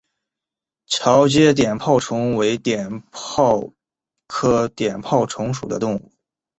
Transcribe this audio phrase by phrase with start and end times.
[0.87, 3.71] 桥街碘泡虫为碘泡
[4.25, 6.11] 科碘泡虫属的动物。